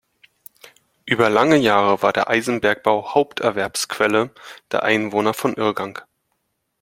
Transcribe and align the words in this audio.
Über 1.05 1.29
lange 1.29 1.57
Jahre 1.57 2.01
war 2.01 2.11
der 2.11 2.27
Eisenbergbau 2.27 3.13
Haupterwerbsquelle 3.13 4.31
der 4.71 4.81
Einwohner 4.81 5.35
von 5.35 5.53
Irrgang. 5.55 5.99